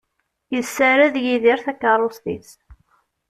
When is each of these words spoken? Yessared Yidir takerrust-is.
Yessared 0.53 1.15
Yidir 1.25 1.59
takerrust-is. 1.65 2.49